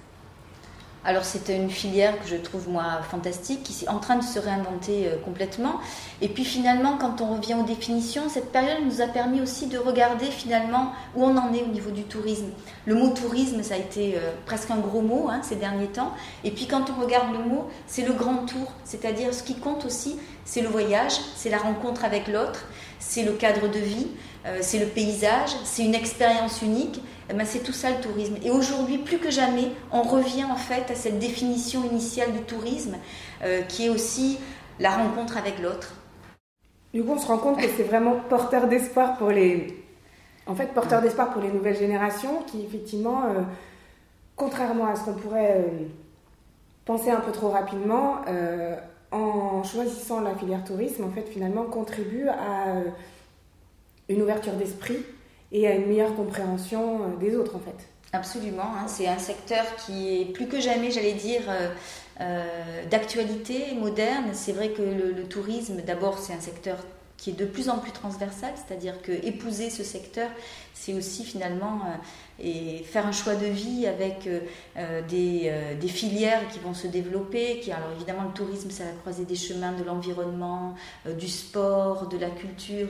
Alors 1.05 1.25
c'est 1.25 1.49
une 1.49 1.69
filière 1.69 2.21
que 2.21 2.29
je 2.29 2.37
trouve 2.37 2.69
moi 2.69 3.01
fantastique, 3.11 3.65
qui 3.65 3.85
est 3.85 3.89
en 3.89 3.99
train 3.99 4.17
de 4.17 4.23
se 4.23 4.39
réinventer 4.39 5.09
euh, 5.09 5.17
complètement. 5.25 5.81
Et 6.21 6.29
puis 6.29 6.45
finalement, 6.45 6.97
quand 6.97 7.21
on 7.21 7.35
revient 7.35 7.55
aux 7.55 7.65
définitions, 7.65 8.29
cette 8.29 8.53
période 8.53 8.85
nous 8.85 9.01
a 9.01 9.09
permis 9.09 9.41
aussi 9.41 9.67
de 9.67 9.79
regarder 9.79 10.27
finalement 10.27 10.93
où 11.17 11.25
on 11.25 11.37
en 11.37 11.53
est 11.53 11.63
au 11.63 11.67
niveau 11.67 11.91
du 11.91 12.05
tourisme. 12.05 12.51
Le 12.87 12.95
mot 12.95 13.09
tourisme, 13.09 13.65
ça 13.65 13.75
a 13.75 13.79
été 13.79 14.15
euh, 14.17 14.31
presque 14.47 14.71
un 14.71 14.79
gros 14.79 15.03
mot 15.03 15.27
hein, 15.29 15.41
ces 15.43 15.57
derniers 15.57 15.89
temps. 15.89 16.13
Et 16.45 16.53
puis 16.53 16.67
quand 16.69 16.85
on 16.97 17.01
regarde 17.01 17.33
le 17.33 17.51
mot, 17.51 17.69
c'est 17.89 18.07
le 18.07 18.13
grand 18.13 18.47
tour, 18.47 18.73
c'est-à-dire 18.85 19.35
ce 19.35 19.43
qui 19.43 19.57
compte 19.57 19.85
aussi, 19.85 20.19
c'est 20.45 20.63
le 20.63 20.69
voyage, 20.69 21.15
c'est 21.35 21.51
la 21.51 21.59
rencontre 21.59 22.05
avec 22.05 22.29
l'autre, 22.29 22.67
c'est 23.01 23.25
le 23.25 23.33
cadre 23.33 23.69
de 23.69 23.79
vie, 23.79 24.07
euh, 24.47 24.59
c'est 24.61 24.79
le 24.79 24.87
paysage, 24.87 25.51
c'est 25.65 25.85
une 25.85 25.95
expérience 25.95 26.63
unique. 26.63 27.01
Eh 27.33 27.35
ben, 27.35 27.47
c'est 27.47 27.61
tout 27.61 27.73
ça 27.73 27.89
le 27.89 27.97
tourisme. 27.97 28.37
Et 28.45 28.51
aujourd'hui, 28.51 28.99
plus 28.99 29.17
que 29.17 29.31
jamais, 29.31 29.71
on 29.91 30.03
revient 30.03 30.45
en 30.45 30.57
fait 30.57 30.91
à 30.91 30.95
cette 30.95 31.19
définition 31.19 31.83
initiale 31.83 32.31
du 32.33 32.43
tourisme, 32.43 32.97
euh, 33.43 33.63
qui 33.63 33.87
est 33.87 33.89
aussi 33.89 34.39
la 34.79 34.91
rencontre 34.91 35.39
avec 35.39 35.59
l'autre. 35.59 35.95
Du 36.93 37.03
coup, 37.03 37.13
on 37.13 37.19
se 37.19 37.27
rend 37.27 37.39
compte 37.39 37.59
que 37.59 37.69
c'est 37.75 37.85
vraiment 37.85 38.17
porteur 38.29 38.69
d'espoir 38.69 39.17
pour 39.17 39.31
les, 39.31 39.83
en 40.47 40.55
fait, 40.55 40.75
porteur 40.75 41.01
d'espoir 41.01 41.33
pour 41.33 41.41
les 41.41 41.51
nouvelles 41.51 41.79
générations, 41.79 42.43
qui 42.43 42.61
effectivement, 42.61 43.25
euh, 43.25 43.41
contrairement 44.37 44.89
à 44.89 44.95
ce 44.95 45.05
qu'on 45.05 45.15
pourrait 45.15 45.57
euh, 45.57 45.87
penser 46.85 47.11
un 47.11 47.21
peu 47.21 47.33
trop 47.33 47.49
rapidement, 47.49 48.17
en 49.11 49.63
choisissant 49.63 50.21
la 50.21 50.35
filière 50.35 50.65
tourisme, 50.65 51.05
en 51.05 51.11
fait, 51.11 51.27
finalement, 51.31 51.65
contribue 51.65 52.29
à 52.29 52.75
une 54.11 54.21
ouverture 54.21 54.55
d'esprit 54.55 54.99
et 55.53 55.69
à 55.69 55.75
une 55.75 55.87
meilleure 55.87 56.15
compréhension 56.17 57.03
euh, 57.03 57.17
des 57.21 57.37
autres 57.37 57.55
en 57.57 57.61
fait. 57.61 57.87
Absolument, 58.15 58.75
hein. 58.77 58.89
c'est 58.89 59.07
un 59.07 59.19
secteur 59.19 59.65
qui 59.87 60.21
est 60.21 60.25
plus 60.27 60.47
que 60.47 60.61
jamais, 60.61 60.91
j'allais 60.91 61.15
dire, 61.15 61.43
euh, 61.49 61.69
euh, 62.21 62.85
d'actualité 62.91 63.75
moderne. 63.75 64.27
C'est 64.35 64.53
vrai 64.53 64.71
que 64.71 64.83
le, 64.83 65.25
tourisme, 65.25 65.81
d'abord, 65.81 66.19
c'est 66.19 66.35
un 66.35 66.41
secteur 66.41 66.77
qui 67.17 67.31
est 67.31 67.35
de 67.35 67.47
plus 67.47 67.71
en 67.71 67.79
plus 67.79 67.93
transversal, 67.93 68.51
c'est-à-dire 68.57 69.01
que 69.01 69.13
épouser 69.13 69.71
ce 69.71 69.83
secteur, 69.83 70.29
c'est 70.75 70.93
aussi 70.93 71.25
finalement 71.25 71.81
et 72.43 72.83
faire 72.83 73.07
un 73.07 73.13
choix 73.13 73.37
de 73.37 73.47
vie 73.47 73.87
avec 73.87 74.29
des, 75.09 75.89
filières 75.89 76.49
qui 76.49 76.59
vont 76.59 76.75
se 76.75 76.89
développer. 76.89 77.61
Qui, 77.61 77.71
alors 77.71 77.93
évidemment, 77.95 78.25
le 78.25 78.33
tourisme, 78.35 78.71
c'est 78.71 78.85
la 78.85 78.91
croisée 78.91 79.25
des 79.25 79.37
chemins 79.37 79.71
de 79.71 79.85
l'environnement, 79.85 80.75
du 81.17 81.29
sport, 81.29 82.09
de 82.09 82.19
la 82.19 82.31
culture. 82.31 82.89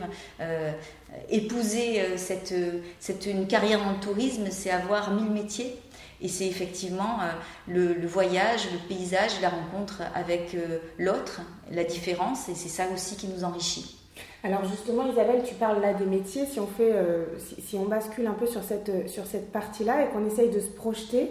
Épouser 1.31 2.03
cette, 2.17 2.55
cette, 3.01 3.27
une 3.27 3.47
carrière 3.47 3.81
le 3.81 4.01
tourisme, 4.01 4.47
c'est 4.51 4.71
avoir 4.71 5.13
mille 5.13 5.31
métiers. 5.31 5.77
Et 6.23 6.29
c'est 6.29 6.47
effectivement 6.47 7.19
euh, 7.21 7.95
le, 8.01 8.07
voyage, 8.07 8.69
le 8.73 8.79
paysage, 8.89 9.41
la 9.43 9.49
rencontre 9.49 10.03
avec 10.15 10.55
euh, 10.55 10.79
l'autre, 10.99 11.41
la 11.73 11.83
différence, 11.83 12.49
et 12.49 12.55
c'est 12.55 12.69
ça 12.69 12.85
aussi 12.95 13.17
qui 13.17 13.27
nous 13.27 13.43
enrichit. 13.43 13.99
Alors 14.45 14.65
justement, 14.65 15.11
Isabelle, 15.11 15.43
tu 15.45 15.55
parles 15.55 15.81
là 15.81 15.95
des 15.95 16.07
métiers. 16.07 16.47
Si 16.47 16.61
on 16.61 16.67
fait, 16.69 16.93
euh, 16.93 17.25
si, 17.67 17.77
on 17.77 17.87
bascule 17.87 18.27
un 18.27 18.35
peu 18.35 18.47
sur 18.47 18.63
cette 18.63 19.09
sur 19.09 19.27
cette 19.27 19.51
partie-là 19.53 20.05
et 20.05 20.09
qu'on 20.11 20.25
essaye 20.27 20.51
de 20.51 20.61
se 20.61 20.69
projeter 20.69 21.31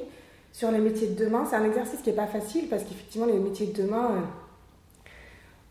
sur 0.52 0.72
les 0.72 0.80
métiers 0.80 1.08
de 1.08 1.26
demain, 1.26 1.46
c'est 1.50 1.56
un 1.56 1.66
exercice 1.66 2.02
qui 2.02 2.10
n'est 2.10 2.16
pas 2.16 2.28
facile 2.28 2.68
parce 2.70 2.84
qu'effectivement, 2.84 3.28
les 3.28 3.34
métiers 3.34 3.68
de 3.68 3.82
demain, 3.82 4.30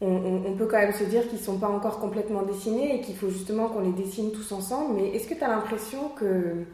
on, 0.00 0.54
peut 0.56 0.66
quand 0.66 0.78
même 0.78 0.92
se 0.92 1.04
dire 1.04 1.28
qu'ils 1.28 1.38
ne 1.38 1.44
sont 1.44 1.58
pas 1.58 1.68
encore 1.68 1.98
complètement 2.00 2.42
dessinés 2.42 2.96
et 2.96 3.00
qu'il 3.00 3.16
faut 3.16 3.28
justement 3.28 3.68
qu'on 3.68 3.80
les 3.80 3.92
dessine 3.92 4.32
tous 4.32 4.50
ensemble. 4.52 4.94
Mais 4.96 5.08
est-ce 5.08 5.28
que 5.28 5.34
tu 5.34 5.44
as 5.44 5.48
l'impression 5.48 6.08
que 6.18 6.64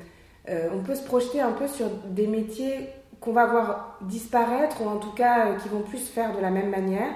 euh, 0.48 0.68
on 0.72 0.80
peut 0.82 0.94
se 0.94 1.02
projeter 1.02 1.40
un 1.40 1.52
peu 1.52 1.66
sur 1.66 1.88
des 2.08 2.26
métiers 2.26 2.88
qu'on 3.20 3.32
va 3.32 3.46
voir 3.46 3.98
disparaître 4.02 4.80
ou 4.80 4.88
en 4.88 4.98
tout 4.98 5.10
cas 5.10 5.48
euh, 5.48 5.56
qui 5.56 5.68
vont 5.68 5.80
plus 5.80 5.98
se 5.98 6.12
faire 6.12 6.36
de 6.36 6.40
la 6.40 6.50
même 6.50 6.70
manière. 6.70 7.10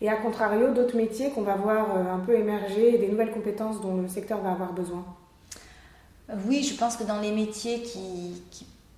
Et 0.00 0.08
à 0.08 0.14
contrario, 0.16 0.72
d'autres 0.72 0.96
métiers 0.96 1.30
qu'on 1.30 1.42
va 1.42 1.56
voir 1.56 1.96
euh, 1.96 2.14
un 2.14 2.18
peu 2.20 2.36
émerger 2.38 2.94
et 2.94 2.98
des 2.98 3.08
nouvelles 3.08 3.32
compétences 3.32 3.80
dont 3.80 4.00
le 4.00 4.08
secteur 4.08 4.40
va 4.42 4.52
avoir 4.52 4.72
besoin? 4.72 5.04
Oui, 6.46 6.62
je 6.62 6.76
pense 6.76 6.96
que 6.96 7.04
dans 7.04 7.20
les 7.20 7.32
métiers 7.32 7.82
qui, 7.82 8.42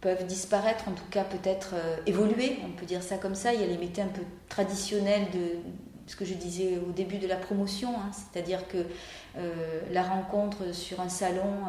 peuvent 0.01 0.27
disparaître, 0.27 0.85
en 0.87 0.93
tout 0.93 1.09
cas 1.11 1.25
peut-être 1.25 1.75
évoluer, 2.07 2.57
on 2.65 2.71
peut 2.71 2.87
dire 2.87 3.03
ça 3.03 3.17
comme 3.17 3.35
ça, 3.35 3.53
il 3.53 3.61
y 3.61 3.65
a 3.65 3.67
les 3.67 3.79
métiers 3.79 4.05
un 4.05 4.07
peu 4.07 4.23
traditionnels 4.49 5.27
de 5.35 5.59
ce 6.09 6.17
que 6.17 6.25
je 6.25 6.35
disais 6.35 6.79
au 6.79 6.91
début 6.91 7.19
de 7.19 7.27
la 7.27 7.37
promotion, 7.37 7.91
hein, 7.91 8.11
c'est-à-dire 8.13 8.67
que 8.67 8.79
la 9.93 10.03
rencontre 10.03 10.75
sur 10.75 11.01
un 11.01 11.09
salon 11.09 11.63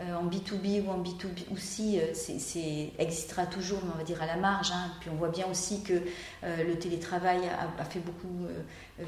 euh, 0.00 0.14
en 0.16 0.26
B2B 0.26 0.84
ou 0.84 0.90
en 0.90 0.98
B2B 0.98 1.52
aussi, 1.52 2.00
euh, 2.00 2.86
existera 2.98 3.46
toujours, 3.46 3.78
mais 3.84 3.92
on 3.94 3.98
va 3.98 4.02
dire 4.02 4.20
à 4.20 4.26
la 4.26 4.36
marge. 4.36 4.72
Hein. 4.72 4.90
Puis 5.00 5.08
on 5.12 5.14
voit 5.14 5.28
bien 5.28 5.46
aussi 5.48 5.82
que 5.82 5.92
euh, 6.42 6.64
le 6.64 6.76
télétravail 6.76 7.42
a, 7.78 7.84
fait 7.84 8.00
beaucoup 8.00 8.46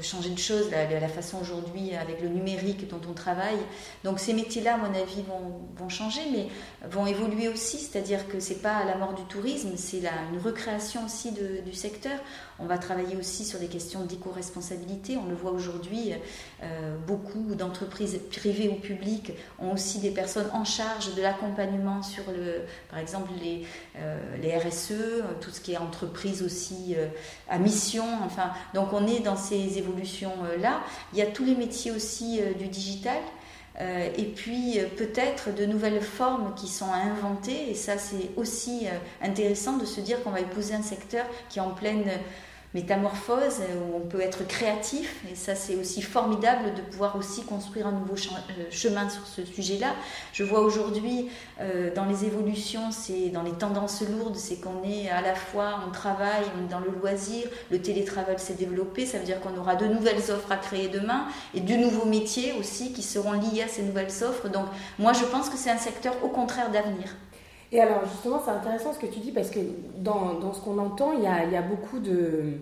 changer 0.01 0.29
de 0.29 0.37
choses, 0.37 0.69
la, 0.71 1.07
façon 1.09 1.39
aujourd'hui 1.41 1.95
avec 1.95 2.21
le 2.21 2.29
numérique 2.29 2.87
dont 2.87 3.01
on 3.09 3.13
travaille. 3.13 3.57
Donc 4.03 4.19
ces 4.19 4.33
métiers-là, 4.33 4.75
à 4.75 4.77
mon 4.77 4.93
avis, 4.93 5.23
vont, 5.23 5.59
vont 5.75 5.89
changer, 5.89 6.21
mais 6.31 6.47
vont 6.87 7.05
évoluer 7.05 7.49
aussi. 7.49 7.79
C'est-à-dire 7.79 8.27
que 8.27 8.39
c'est 8.39 8.61
pas 8.61 8.85
la 8.85 8.95
mort 8.95 9.13
du 9.13 9.23
tourisme, 9.23 9.71
c'est 9.75 10.01
une 10.31 10.39
recréation 10.39 11.05
aussi 11.05 11.31
du 11.31 11.73
secteur. 11.73 12.19
On 12.59 12.65
va 12.65 12.77
travailler 12.77 13.15
aussi 13.17 13.45
sur 13.45 13.59
des 13.59 13.67
questions 13.67 14.05
d'éco-responsabilité. 14.05 15.17
On 15.17 15.27
le 15.27 15.35
voit 15.35 15.51
aujourd'hui, 15.51 16.13
beaucoup 17.07 17.55
d'entreprises 17.55 17.96
privées 18.31 18.69
ou 18.69 18.75
publiques 18.75 19.31
ont 19.59 19.73
aussi 19.73 19.99
des 19.99 20.11
personnes 20.11 20.49
en 20.53 20.65
charge 20.65 21.13
de 21.15 21.21
l'accompagnement 21.21 22.01
sur, 22.03 22.23
le, 22.31 22.61
par 22.89 22.99
exemple, 22.99 23.31
les, 23.41 23.65
euh, 23.97 24.17
les 24.41 24.57
RSE, 24.57 25.23
tout 25.41 25.51
ce 25.51 25.61
qui 25.61 25.73
est 25.73 25.77
entreprise 25.77 26.43
aussi 26.43 26.95
euh, 26.95 27.07
à 27.49 27.59
mission. 27.59 28.05
Enfin, 28.23 28.51
donc 28.73 28.93
on 28.93 29.07
est 29.07 29.19
dans 29.19 29.37
ces 29.37 29.77
évolutions-là. 29.77 30.81
Il 31.13 31.19
y 31.19 31.21
a 31.21 31.27
tous 31.27 31.45
les 31.45 31.55
métiers 31.55 31.91
aussi 31.91 32.39
euh, 32.41 32.53
du 32.53 32.67
digital. 32.67 33.17
et 34.17 34.25
puis 34.35 34.79
peut-être 34.97 35.53
de 35.53 35.67
nouvelles 35.67 36.01
formes 36.01 36.55
qui 36.55 36.67
sont 36.67 36.91
à 36.91 36.97
inventer. 36.97 37.69
Et 37.69 37.75
ça, 37.75 37.99
c'est 37.99 38.31
aussi 38.35 38.87
intéressant 39.21 39.77
de 39.77 39.85
se 39.85 40.01
dire 40.01 40.23
qu'on 40.23 40.31
va 40.31 40.39
épouser 40.39 40.73
un 40.73 40.81
secteur 40.81 41.25
qui 41.49 41.59
est 41.59 41.61
en 41.61 41.75
pleine 41.75 42.09
métamorphose, 42.73 43.61
où 43.61 43.95
on 43.95 44.01
peut 44.01 44.19
être 44.19 44.45
créatif, 44.45 45.23
et 45.31 45.35
ça 45.35 45.55
c'est 45.55 45.75
aussi 45.75 46.01
formidable 46.01 46.73
de 46.75 46.81
pouvoir 46.81 47.15
aussi 47.15 47.43
construire 47.43 47.87
un 47.87 47.91
nouveau 47.91 48.15
euh, 48.15 48.63
chemin 48.69 49.09
sur 49.09 49.25
ce 49.25 49.45
sujet-là. 49.45 49.95
Je 50.33 50.43
vois 50.43 50.59
aujourd'hui 50.59 51.29
euh, 51.61 51.93
dans 51.93 52.05
les 52.05 52.25
évolutions, 52.25 52.91
c'est 52.91 53.29
dans 53.29 53.43
les 53.43 53.53
tendances 53.53 54.01
lourdes, 54.01 54.35
c'est 54.35 54.57
qu'on 54.57 54.83
est 54.83 55.09
à 55.09 55.21
la 55.21 55.33
fois, 55.33 55.79
on 55.87 55.91
travaille, 55.91 56.43
on 56.57 56.65
est 56.65 56.69
dans 56.69 56.79
le 56.79 56.91
loisir, 56.91 57.47
le 57.71 57.81
télétravail 57.81 58.37
s'est 58.37 58.55
développé, 58.55 59.05
ça 59.05 59.17
veut 59.17 59.25
dire 59.25 59.39
qu'on 59.39 59.57
aura 59.57 59.75
de 59.75 59.87
nouvelles 59.87 60.29
offres 60.29 60.51
à 60.51 60.57
créer 60.57 60.89
demain, 60.89 61.27
et 61.55 61.61
de 61.61 61.73
nouveaux 61.73 62.05
métiers 62.05 62.53
aussi 62.59 62.91
qui 62.91 63.01
seront 63.01 63.31
liés 63.31 63.63
à 63.63 63.67
ces 63.67 63.83
nouvelles 63.83 64.11
offres. 64.23 64.49
Donc 64.49 64.65
moi 64.99 65.13
je 65.13 65.23
pense 65.25 65.49
que 65.49 65.57
c'est 65.57 65.71
un 65.71 65.77
secteur 65.77 66.13
au 66.23 66.29
contraire 66.29 66.69
d'avenir. 66.69 67.15
Et 67.71 67.81
alors 67.81 68.05
justement, 68.05 68.41
c'est 68.43 68.51
intéressant 68.51 68.93
ce 68.93 68.99
que 68.99 69.07
tu 69.07 69.19
dis 69.19 69.31
parce 69.31 69.49
que 69.49 69.59
dans, 69.97 70.35
dans 70.35 70.53
ce 70.53 70.61
qu'on 70.61 70.77
entend, 70.77 71.13
il 71.13 71.23
y, 71.23 71.27
a, 71.27 71.45
y 71.45 71.55
a, 71.55 71.61
beaucoup 71.61 71.99
de... 71.99 72.53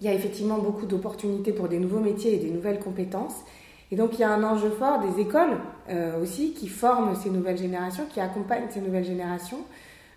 Il 0.00 0.06
y 0.06 0.10
a 0.10 0.14
effectivement 0.14 0.58
beaucoup 0.58 0.86
d'opportunités 0.86 1.52
pour 1.52 1.68
des 1.68 1.78
nouveaux 1.78 2.00
métiers 2.00 2.34
et 2.34 2.38
des 2.38 2.50
nouvelles 2.50 2.80
compétences. 2.80 3.44
Et 3.92 3.96
donc 3.96 4.14
il 4.14 4.20
y 4.20 4.24
a 4.24 4.30
un 4.30 4.42
enjeu 4.42 4.70
fort 4.70 5.00
des 5.00 5.20
écoles 5.20 5.56
euh, 5.88 6.20
aussi 6.20 6.52
qui 6.52 6.68
forment 6.68 7.14
ces 7.14 7.30
nouvelles 7.30 7.58
générations, 7.58 8.04
qui 8.12 8.20
accompagnent 8.20 8.68
ces 8.70 8.80
nouvelles 8.80 9.04
générations. 9.04 9.60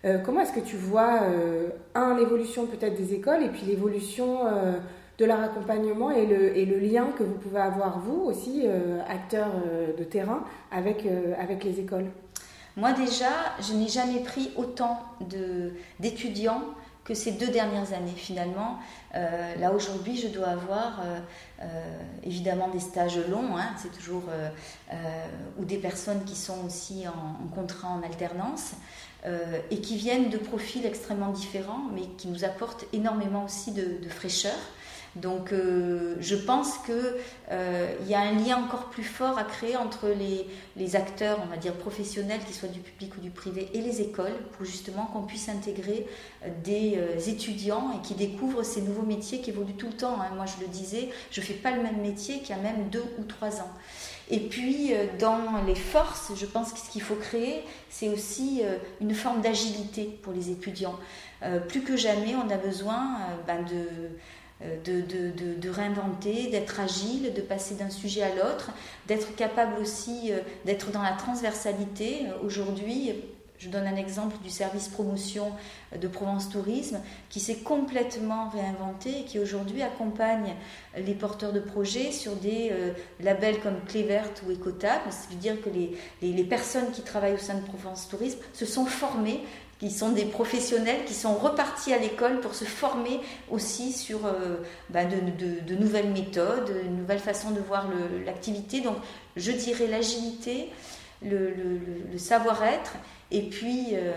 Euh, 0.06 0.20
comment 0.20 0.42
est-ce 0.42 0.54
que 0.54 0.66
tu 0.66 0.78
vois, 0.78 1.20
euh, 1.24 1.70
un, 1.94 2.18
l'évolution 2.18 2.66
peut-être 2.66 2.96
des 2.96 3.14
écoles 3.14 3.44
et 3.44 3.50
puis 3.50 3.64
l'évolution 3.68 4.40
de 5.18 5.26
leur 5.26 5.42
accompagnement 5.42 6.12
et 6.12 6.26
le, 6.26 6.58
et 6.58 6.66
le, 6.66 6.80
lien 6.80 7.08
que 7.18 7.24
vous 7.24 7.36
pouvez 7.36 7.60
avoir, 7.60 8.00
vous 8.00 8.22
aussi, 8.26 8.66
acteurs 9.10 9.52
de 9.98 10.04
terrain, 10.04 10.44
avec, 10.72 11.08
avec 11.40 11.64
les 11.64 11.80
écoles? 11.80 12.06
Moi 12.78 12.94
déjà, 12.94 13.32
je 13.60 13.74
n'ai 13.74 13.90
jamais 13.90 14.20
pris 14.20 14.52
autant 14.56 15.02
d'étudiants 16.00 16.62
que 17.04 17.14
ces 17.14 17.32
deux 17.32 17.48
dernières 17.48 17.94
années 17.94 18.14
finalement. 18.16 18.80
Euh, 19.16 19.56
là 19.56 19.72
aujourd'hui, 19.72 20.18
je 20.18 20.28
dois 20.28 20.50
avoir 20.50 21.00
euh, 21.00 21.20
euh, 21.62 22.00
évidemment 22.24 22.68
des 22.68 22.82
stages 22.82 23.18
longs, 23.30 23.58
hein, 23.58 23.70
c'est 23.78 23.92
toujours 23.92 24.24
ou 25.58 25.66
des 25.66 25.78
personnes 25.78 26.24
qui 26.26 26.36
sont 26.36 26.66
aussi 26.66 27.06
en, 27.08 27.48
contrat 27.56 27.88
en 27.88 28.04
alternance 28.04 28.74
et 29.72 29.82
qui 29.82 29.98
viennent 29.98 30.30
de 30.30 30.38
profils 30.38 30.86
extrêmement 30.86 31.32
différents, 31.32 31.84
mais 31.94 32.04
qui 32.18 32.28
nous 32.28 32.46
apportent 32.46 32.86
énormément 32.94 33.44
aussi 33.44 33.72
de 33.72 34.08
fraîcheur. 34.08 34.56
Donc 35.22 35.52
euh, 35.52 36.16
je 36.20 36.36
pense 36.36 36.78
qu'il 36.80 36.96
euh, 37.52 37.94
y 38.08 38.14
a 38.14 38.20
un 38.20 38.34
lien 38.34 38.58
encore 38.58 38.86
plus 38.86 39.04
fort 39.04 39.38
à 39.38 39.44
créer 39.44 39.76
entre 39.76 40.08
les, 40.10 40.96
acteurs, 40.96 41.40
on 41.44 41.48
va 41.48 41.58
dire 41.58 41.74
professionnels, 41.74 42.40
qu'ils 42.46 42.56
soient 42.56 42.70
du 42.70 42.80
public 42.80 43.18
ou 43.18 43.22
du 43.22 43.30
privé, 43.30 43.70
et 43.74 43.82
les 43.82 44.02
écoles, 44.02 44.36
pour 44.54 44.66
justement 44.66 45.06
qu'on 45.06 45.24
puisse 45.24 45.50
intégrer 45.50 46.06
euh, 46.46 46.50
des 46.64 47.30
étudiants 47.30 47.92
et 47.96 48.06
qui 48.06 48.14
découvrent 48.14 48.64
ces 48.64 48.82
nouveaux 48.82 49.06
métiers 49.06 49.42
qui 49.42 49.50
évoluent 49.50 49.74
tout 49.74 49.88
le 49.88 49.98
temps. 49.98 50.18
Hein. 50.22 50.30
Moi 50.36 50.46
je 50.46 50.64
le 50.64 50.70
disais, 50.70 51.10
je 51.32 51.42
ne 51.42 51.46
fais 51.46 51.54
pas 51.54 51.72
le 51.72 51.82
même 51.82 52.02
métier 52.02 52.40
qu'il 52.40 52.56
y 52.56 52.60
a 52.60 52.62
même 52.62 52.90
deux 52.90 53.06
ou 53.18 53.24
trois 53.24 53.62
ans. 53.62 53.72
Et 54.30 54.42
puis, 54.42 54.92
dans 55.20 55.40
les 55.66 55.76
forces, 55.76 56.34
je 56.36 56.46
pense 56.46 56.74
que 56.74 56.80
ce 56.80 56.90
qu'il 56.90 57.02
faut 57.02 57.16
créer, 57.16 57.64
c'est 57.90 58.10
aussi 58.10 58.62
une 59.00 59.14
forme 59.14 59.40
d'agilité 59.40 60.20
pour 60.22 60.34
les 60.34 60.52
étudiants. 60.52 61.00
plus 61.70 61.82
que 61.82 61.96
jamais, 61.96 62.36
on 62.36 62.50
a 62.50 62.58
besoin 62.58 63.20
ben, 63.48 63.64
de 63.64 64.10
euh, 64.64 64.78
de, 64.84 65.70
réinventer, 65.70 66.50
d'être 66.50 66.80
agile, 66.80 67.34
de 67.34 67.42
passer 67.42 67.76
d'un 67.76 67.90
sujet 67.90 68.24
à 68.24 68.34
l'autre, 68.34 68.72
d'être 69.08 69.36
capable 69.36 69.80
aussi 69.80 70.32
euh, 70.32 70.40
d'être 70.66 70.92
dans 70.92 71.04
la 71.04 71.12
transversalité. 71.12 72.26
Aujourd'hui, 72.44 73.14
je 73.60 73.70
donne 73.70 73.88
un 73.88 73.96
exemple 73.96 74.36
du 74.44 74.50
service 74.50 74.88
promotion 74.88 75.52
de 75.96 76.08
Provence 76.08 76.50
Tourisme 76.50 77.00
qui 77.30 77.40
s'est 77.40 77.58
complètement 77.58 78.50
réinventé 78.50 79.22
et 79.22 79.24
qui 79.26 79.40
aujourd'hui 79.40 79.82
accompagne 79.82 80.54
les 80.96 81.14
porteurs 81.14 81.54
de 81.54 81.60
projets 81.60 82.12
sur 82.12 82.36
des 82.36 82.70
euh, 82.72 82.94
labels 83.20 83.60
comme 83.60 83.80
Clé 83.88 84.04
Verte 84.04 84.44
ou 84.48 84.52
Écotable. 84.52 85.06
C'est-à-dire 85.10 85.60
que 85.62 85.70
les, 85.70 85.98
les, 86.22 86.44
personnes 86.44 86.92
qui 86.92 87.02
travaillent 87.02 87.34
au 87.34 87.40
sein 87.40 87.56
de 87.56 87.66
Provence 87.66 88.08
Tourisme 88.08 88.40
se 88.54 88.66
sont 88.66 88.86
formées 88.86 89.42
qui 89.80 89.92
sont 89.92 90.10
des 90.10 90.26
professionnels 90.26 91.06
qui 91.06 91.14
sont 91.14 91.36
repartis 91.36 91.94
à 91.94 92.00
l'école 92.00 92.40
pour 92.40 92.56
se 92.56 92.66
former 92.66 93.20
aussi 93.52 93.94
sur 93.94 94.26
euh, 94.26 94.58
bah, 94.90 95.06
de, 95.06 95.76
nouvelles 95.76 96.10
méthodes, 96.10 96.74
une 96.84 96.98
nouvelle 96.98 97.20
façon 97.20 97.52
de 97.52 97.60
voir 97.60 97.88
l'activité. 98.26 98.82
Donc 98.82 98.98
je 99.36 99.52
dirais 99.52 99.88
l'agilité, 99.88 100.72
le, 101.22 101.80
savoir-être 102.18 102.94
et 103.30 103.44
puis 103.44 103.90
euh, 103.94 104.14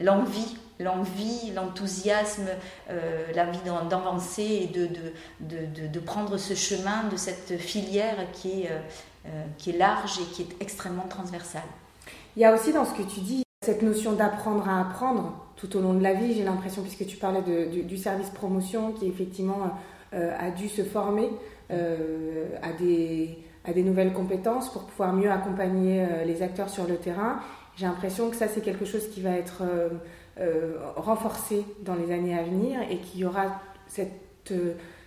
l'envie, 0.00 0.56
l'envie, 0.80 1.52
l'enthousiasme, 1.54 2.48
euh, 2.90 3.26
l'envie 3.36 3.60
d'avancer 3.88 4.42
et 4.42 4.66
de, 4.66 4.88
de, 5.86 6.00
prendre 6.00 6.36
ce 6.38 6.54
chemin 6.54 7.04
de 7.04 7.16
cette 7.16 7.56
filière 7.58 8.16
qui 8.32 8.62
est, 8.62 8.70
qui 9.58 9.70
est 9.70 9.78
large 9.78 10.18
et 10.18 10.24
qui 10.34 10.42
est 10.42 10.56
extrêmement 10.60 11.06
transversale. 11.06 11.62
Il 12.36 12.42
y 12.42 12.44
a 12.44 12.52
aussi 12.52 12.72
dans 12.72 12.84
ce 12.84 12.92
que 12.94 13.02
tu 13.02 13.20
dis 13.20 13.44
cette 13.62 13.82
notion 13.82 14.12
d'apprendre 14.12 14.68
à 14.68 14.80
apprendre 14.80 15.32
tout 15.56 15.76
au 15.76 15.80
long 15.80 15.94
de 15.94 16.02
la 16.02 16.14
vie, 16.14 16.34
j'ai 16.34 16.44
l'impression, 16.44 16.82
puisque 16.82 17.06
tu 17.06 17.16
parlais 17.16 17.42
du, 17.42 17.96
service 17.96 18.30
promotion 18.30 18.92
qui 18.92 19.06
effectivement 19.06 19.70
euh, 20.12 20.36
a 20.38 20.50
dû 20.50 20.68
se 20.68 20.82
former 20.82 21.30
euh, 21.70 22.48
à, 22.62 22.72
des, 22.72 23.38
à 23.64 23.72
des 23.72 23.82
nouvelles 23.82 24.12
compétences 24.12 24.70
pour 24.72 24.82
pouvoir 24.82 25.12
mieux 25.12 25.30
accompagner 25.30 26.04
les 26.26 26.42
acteurs 26.42 26.68
sur 26.68 26.86
le 26.86 26.96
terrain. 26.96 27.40
J'ai 27.76 27.86
l'impression 27.86 28.28
que 28.28 28.36
ça, 28.36 28.48
c'est 28.48 28.60
quelque 28.60 28.84
chose 28.84 29.08
qui 29.08 29.22
va 29.22 29.30
être 29.30 29.62
renforcé 30.96 31.64
dans 31.82 31.94
les 31.94 32.12
années 32.12 32.36
à 32.36 32.42
venir 32.42 32.80
et 32.90 32.98
qu'il 32.98 33.20
y 33.20 33.24
aura 33.24 33.60
cette 33.86 34.52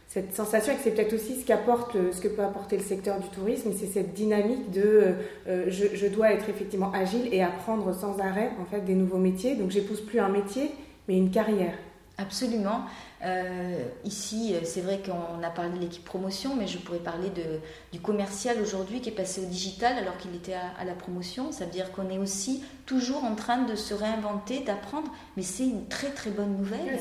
cette 0.07 0.33
sensation 0.33 0.73
et 0.73 0.77
c'est 0.81 0.91
peut-être 0.91 1.13
aussi 1.13 1.41
ce 1.41 1.45
qu'apporte, 1.45 1.97
ce 2.11 2.21
que 2.21 2.27
peut 2.27 2.43
apporter 2.43 2.77
le 2.77 2.83
secteur 2.83 3.19
du 3.19 3.27
tourisme, 3.29 3.71
c'est 3.77 3.87
cette 3.87 4.13
dynamique 4.13 4.71
de 4.71 5.15
euh, 5.47 5.65
je, 5.67 6.07
dois 6.07 6.31
être 6.31 6.47
effectivement 6.49 6.91
agile 6.93 7.27
et 7.33 7.43
apprendre 7.43 7.93
sans 7.93 8.19
arrêt 8.19 8.51
en 8.61 8.65
fait 8.65 8.81
des 8.81 8.95
nouveaux 8.95 9.17
métiers. 9.17 9.55
Donc 9.55 9.71
j'épouse 9.71 10.01
plus 10.01 10.19
un 10.19 10.29
métier, 10.29 10.71
mais 11.07 11.17
une 11.17 11.31
carrière. 11.31 11.73
Absolument. 12.17 12.81
Euh, 13.23 13.85
ici, 14.03 14.53
euh, 14.53 14.59
c'est 14.63 14.81
vrai 14.81 15.01
qu'on 15.03 15.41
a 15.43 15.49
parlé 15.49 15.71
de 15.71 15.79
l'équipe 15.79 16.03
promotion, 16.03 16.55
mais 16.55 16.67
je 16.67 16.77
pourrais 16.77 16.99
parler 16.99 17.29
de, 17.29 17.59
du 17.93 17.99
commercial 17.99 18.57
aujourd'hui 18.61 18.99
qui 18.99 19.09
est 19.09 19.13
passé 19.13 19.41
au 19.41 19.45
digital 19.45 19.97
alors 19.97 20.17
qu'il 20.17 20.35
était 20.35 20.53
à, 20.53 20.83
la 20.83 20.93
promotion. 20.93 21.51
Ça 21.51 21.65
veut 21.65 21.71
dire 21.71 21.91
qu'on 21.91 22.09
est 22.09 22.17
aussi 22.17 22.63
toujours 22.85 23.23
en 23.23 23.35
train 23.35 23.63
de 23.63 23.75
se 23.75 23.93
réinventer, 23.93 24.59
d'apprendre, 24.59 25.09
mais 25.37 25.43
c'est 25.43 25.63
une 25.63 25.87
très 25.87 26.09
très 26.09 26.29
bonne 26.29 26.57
nouvelle. 26.57 26.99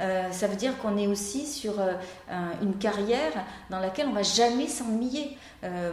Euh, 0.00 0.30
ça 0.32 0.46
veut 0.46 0.56
dire 0.56 0.76
qu'on 0.78 0.98
est 0.98 1.06
aussi 1.06 1.46
sur 1.46 1.74
une 2.60 2.74
carrière 2.76 3.32
dans 3.70 3.78
laquelle 3.78 4.06
on 4.08 4.12
va 4.12 4.22
jamais 4.22 4.66
s'ennuyer. 4.66 5.36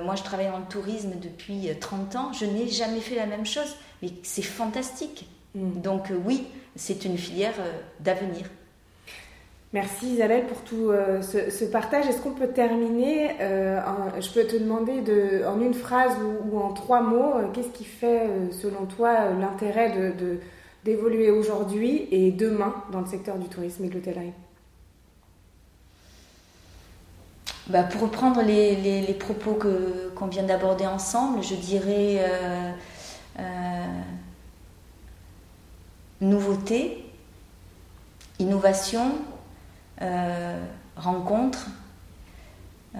moi, 0.03 0.15
je 0.15 0.23
travaille 0.23 0.49
en 0.49 0.61
tourisme 0.61 1.13
depuis 1.21 1.69
30 1.79 2.15
ans, 2.15 2.33
je 2.33 2.45
n'ai 2.45 2.67
jamais 2.67 2.99
fait 2.99 3.15
la 3.15 3.27
même 3.27 3.45
chose, 3.45 3.75
mais 4.01 4.09
c'est 4.23 4.41
fantastique. 4.41 5.29
Mm. 5.55 5.81
Donc 5.81 6.11
oui, 6.25 6.47
c'est 6.75 7.05
une 7.05 7.17
filière 7.17 7.55
d'avenir. 7.99 8.45
Merci 9.71 10.13
Isabelle 10.13 10.47
pour 10.47 10.61
tout 10.61 10.89
euh, 10.89 11.21
ce, 11.21 11.65
partage. 11.65 12.07
Est-ce 12.07 12.21
qu'on 12.21 12.31
peut 12.31 12.47
terminer 12.47 13.39
euh, 13.39 13.79
Je 14.19 14.27
peux 14.31 14.43
te 14.43 14.55
demander 14.55 15.01
de, 15.01 15.45
en 15.45 15.61
une 15.61 15.75
phrase 15.75 16.13
ou, 16.51 16.59
en 16.59 16.73
trois 16.73 17.01
mots, 17.01 17.35
euh, 17.35 17.47
qu'est-ce 17.53 17.69
qui 17.69 17.83
fait 17.83 18.27
selon 18.51 18.87
toi 18.87 19.29
l'intérêt 19.39 19.91
de, 20.17 20.39
d'évoluer 20.83 21.29
aujourd'hui 21.29 22.07
et 22.09 22.31
demain 22.31 22.73
dans 22.91 23.01
le 23.01 23.05
secteur 23.05 23.37
du 23.37 23.47
tourisme 23.47 23.85
et 23.85 23.89
de 23.89 23.93
l'hôtellerie? 23.93 24.33
Bah, 27.67 27.83
Pour 27.83 28.01
reprendre 28.01 28.41
les, 28.41 28.75
les, 28.75 29.13
propos 29.13 29.55
qu'on 30.15 30.25
vient 30.25 30.41
d'aborder 30.41 30.87
ensemble, 30.87 31.43
je 31.43 31.53
dirais 31.53 32.25
nouveauté, 36.21 37.05
innovation, 38.39 39.11
euh, 40.01 40.65
rencontres 40.95 41.67
euh, 42.95 42.99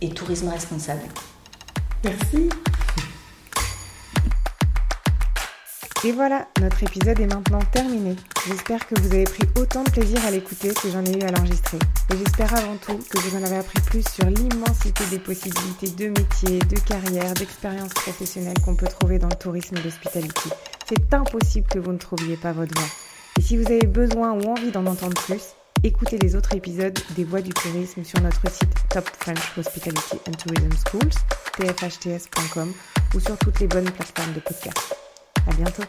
et 0.00 0.10
tourisme 0.10 0.48
responsable. 0.48 1.02
Merci. 2.04 2.48
Et 6.04 6.10
voilà, 6.10 6.48
notre 6.60 6.82
épisode 6.82 7.20
est 7.20 7.32
maintenant 7.32 7.60
terminé. 7.70 8.16
J'espère 8.48 8.84
que 8.88 9.00
vous 9.00 9.14
avez 9.14 9.22
pris 9.22 9.44
autant 9.56 9.84
de 9.84 9.90
plaisir 9.90 10.18
à 10.26 10.32
l'écouter 10.32 10.74
que 10.74 10.90
j'en 10.90 11.04
ai 11.04 11.16
eu 11.16 11.22
à 11.22 11.30
l'enregistrer. 11.30 11.78
Et 12.12 12.16
j'espère 12.16 12.52
avant 12.54 12.76
tout 12.76 12.98
que 13.08 13.18
vous 13.18 13.36
en 13.36 13.44
avez 13.44 13.58
appris 13.58 13.80
plus 13.82 14.02
sur 14.08 14.24
l'immensité 14.24 15.04
des 15.10 15.20
possibilités 15.20 15.90
de 15.90 16.08
métiers, 16.08 16.58
de 16.58 16.80
carrières, 16.80 17.34
d'expériences 17.34 17.94
professionnelles 17.94 18.58
qu'on 18.64 18.74
peut 18.74 18.88
trouver 18.88 19.20
dans 19.20 19.28
le 19.28 19.36
tourisme 19.36 19.76
et 19.76 19.82
l'hospitalité. 19.82 20.50
C'est 20.88 21.14
impossible 21.14 21.68
que 21.68 21.78
vous 21.78 21.92
ne 21.92 21.98
trouviez 21.98 22.36
pas 22.36 22.50
votre 22.50 22.74
voie. 22.74 22.88
Et 23.38 23.42
si 23.42 23.56
vous 23.56 23.66
avez 23.66 23.86
besoin 23.86 24.32
ou 24.32 24.50
envie 24.50 24.70
d'en 24.70 24.86
entendre 24.86 25.20
plus, 25.22 25.54
écoutez 25.82 26.18
les 26.18 26.36
autres 26.36 26.54
épisodes 26.54 26.98
des 27.16 27.24
Voix 27.24 27.40
du 27.40 27.50
tourisme 27.50 28.04
sur 28.04 28.20
notre 28.20 28.50
site 28.50 28.74
Top 28.90 29.08
French 29.20 29.58
Hospitality 29.58 30.16
and 30.28 30.32
Tourism 30.32 30.70
Schools, 30.86 31.12
tfhts.com 31.56 32.72
ou 33.14 33.20
sur 33.20 33.36
toutes 33.38 33.60
les 33.60 33.66
bonnes 33.66 33.90
plateformes 33.90 34.32
de 34.34 34.40
podcast. 34.40 34.96
À 35.48 35.54
bientôt! 35.54 35.82